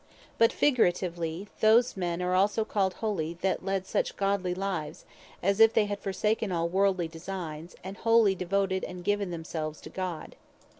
[0.39, 5.05] But figuratively, those men also are called Holy, that led such godly lives,
[5.43, 9.91] as if they had forsaken all worldly designes, and wholly devoted, and given themselves to
[9.91, 10.35] God.